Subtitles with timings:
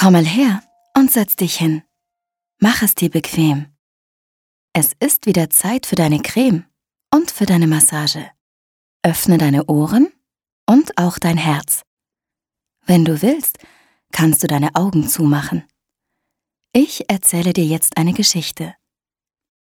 [0.00, 0.62] Komm mal her
[0.96, 1.82] und setz dich hin.
[2.58, 3.66] Mach es dir bequem.
[4.72, 6.64] Es ist wieder Zeit für deine Creme
[7.14, 8.30] und für deine Massage.
[9.02, 10.10] Öffne deine Ohren
[10.66, 11.82] und auch dein Herz.
[12.86, 13.58] Wenn du willst,
[14.10, 15.64] kannst du deine Augen zumachen.
[16.72, 18.74] Ich erzähle dir jetzt eine Geschichte.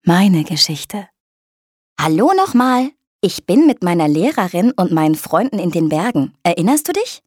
[0.03, 1.09] Meine Geschichte.
[1.99, 2.91] Hallo nochmal.
[3.21, 6.37] Ich bin mit meiner Lehrerin und meinen Freunden in den Bergen.
[6.43, 7.23] Erinnerst du dich?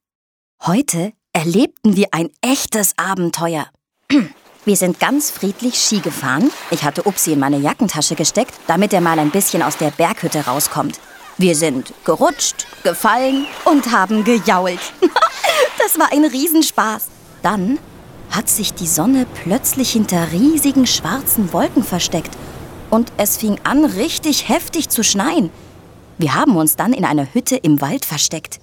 [0.63, 3.67] Heute erlebten wir ein echtes Abenteuer.
[4.67, 6.51] Wir sind ganz friedlich Ski gefahren.
[6.71, 10.45] Ich hatte Upsi in meine Jackentasche gesteckt, damit er mal ein bisschen aus der Berghütte
[10.45, 11.01] rauskommt.
[11.39, 14.81] Wir sind gerutscht, gefallen und haben gejault.
[15.79, 17.07] das war ein Riesenspaß.
[17.43, 17.79] Dann
[18.31, 22.37] hat sich die Sonne plötzlich hinter riesigen schwarzen Wolken versteckt
[22.91, 25.51] und es fing an, richtig heftig zu schneien.
[26.19, 28.61] Wir haben uns dann in einer Hütte im Wald versteckt.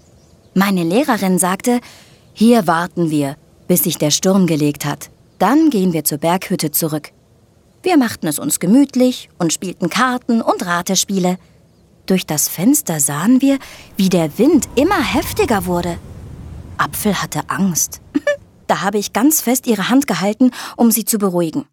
[0.53, 1.81] Meine Lehrerin sagte,
[2.39, 3.35] hier warten wir,
[3.67, 5.09] bis sich der Sturm gelegt hat.
[5.39, 7.09] Dann gehen wir zur Berghütte zurück.
[7.81, 11.39] Wir machten es uns gemütlich und spielten Karten und Ratespiele.
[12.05, 13.57] Durch das Fenster sahen wir,
[13.95, 15.97] wie der Wind immer heftiger wurde.
[16.77, 18.01] Apfel hatte Angst.
[18.67, 21.65] Da habe ich ganz fest ihre Hand gehalten, um sie zu beruhigen.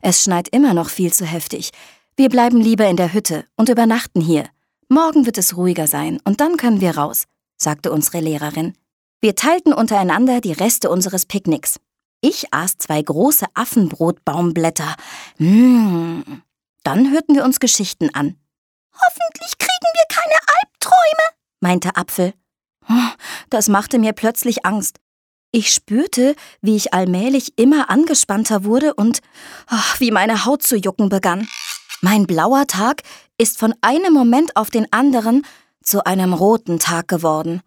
[0.00, 1.70] Es schneit immer noch viel zu heftig.
[2.16, 4.44] Wir bleiben lieber in der Hütte und übernachten hier.
[4.88, 7.24] Morgen wird es ruhiger sein und dann können wir raus,
[7.56, 8.74] sagte unsere Lehrerin.
[9.22, 11.78] Wir teilten untereinander die Reste unseres Picknicks.
[12.22, 14.96] Ich aß zwei große Affenbrotbaumblätter.
[15.36, 16.22] Mmh.
[16.84, 18.36] Dann hörten wir uns Geschichten an.
[18.94, 22.32] Hoffentlich kriegen wir keine Albträume, meinte Apfel.
[22.88, 23.10] Oh,
[23.50, 25.00] das machte mir plötzlich Angst.
[25.52, 29.20] Ich spürte, wie ich allmählich immer angespannter wurde und
[29.70, 31.46] oh, wie meine Haut zu jucken begann.
[32.00, 33.02] Mein blauer Tag
[33.36, 35.44] ist von einem Moment auf den anderen
[35.82, 37.62] zu einem roten Tag geworden.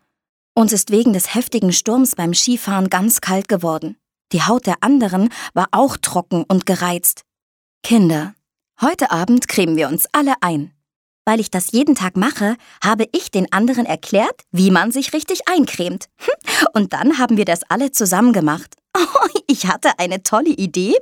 [0.55, 3.97] Uns ist wegen des heftigen Sturms beim Skifahren ganz kalt geworden.
[4.31, 7.23] Die Haut der anderen war auch trocken und gereizt.
[7.81, 8.35] Kinder,
[8.79, 10.71] heute Abend cremen wir uns alle ein.
[11.25, 15.47] Weil ich das jeden Tag mache, habe ich den anderen erklärt, wie man sich richtig
[15.47, 16.09] eincremt.
[16.73, 18.75] Und dann haben wir das alle zusammen gemacht.
[19.47, 20.95] Ich hatte eine tolle Idee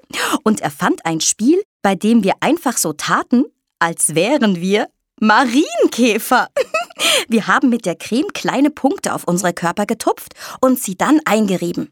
[0.43, 3.45] und erfand ein Spiel, bei dem wir einfach so taten,
[3.79, 4.89] als wären wir
[5.21, 6.49] Marienkäfer.
[7.27, 11.91] Wir haben mit der Creme kleine Punkte auf unsere Körper getupft und sie dann eingerieben.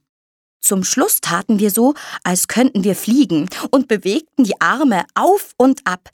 [0.61, 1.93] Zum Schluss taten wir so,
[2.23, 6.09] als könnten wir fliegen und bewegten die Arme auf und ab.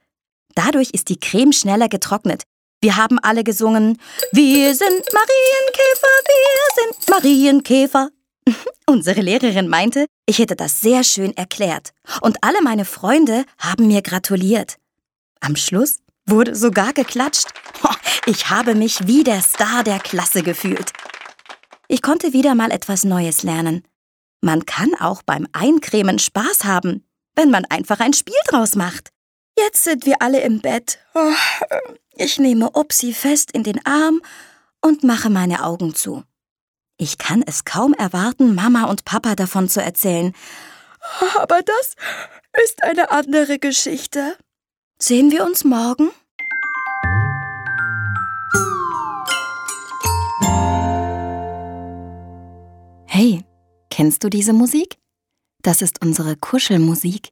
[0.54, 2.44] Dadurch ist die Creme schneller getrocknet.
[2.82, 4.00] Wir haben alle gesungen,
[4.32, 8.10] wir sind Marienkäfer, wir sind Marienkäfer.
[8.86, 11.94] Unsere Lehrerin meinte, ich hätte das sehr schön erklärt.
[12.22, 14.78] Und alle meine Freunde haben mir gratuliert.
[15.40, 17.48] Am Schluss wurde sogar geklatscht.
[18.26, 20.92] Ich habe mich wie der Star der Klasse gefühlt.
[21.88, 23.84] Ich konnte wieder mal etwas Neues lernen.
[24.42, 29.10] Man kann auch beim Eincremen Spaß haben, wenn man einfach ein Spiel draus macht.
[29.58, 31.00] Jetzt sind wir alle im Bett.
[31.14, 31.34] Oh,
[32.16, 34.22] ich nehme Upsi fest in den Arm
[34.82, 36.24] und mache meine Augen zu.
[36.98, 40.34] Ich kann es kaum erwarten, Mama und Papa davon zu erzählen.
[41.38, 41.96] Aber das
[42.64, 44.38] ist eine andere Geschichte.
[44.98, 46.10] Sehen wir uns morgen?
[53.06, 53.44] Hey,
[53.90, 54.98] kennst du diese Musik?
[55.62, 57.30] Das ist unsere Kuschelmusik.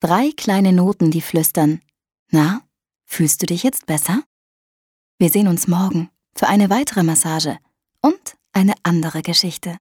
[0.00, 1.80] Drei kleine Noten, die flüstern.
[2.32, 2.62] Na,
[3.04, 4.24] fühlst du dich jetzt besser?
[5.18, 7.58] Wir sehen uns morgen für eine weitere Massage
[8.02, 9.76] und eine andere Geschichte.